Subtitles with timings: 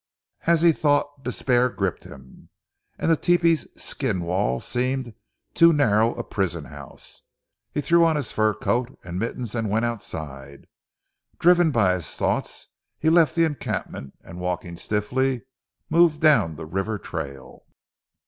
[0.47, 2.49] As he thought despair gripped him,
[2.97, 5.13] and the tepee's skin walls seemed
[5.53, 7.21] too narrow a prison house.
[7.71, 10.65] He threw on his fur coat and mittens and went outside.
[11.37, 15.43] Driven by his thoughts, he left the encampment, and, walking stiffly,
[15.87, 17.67] moved down the river trail.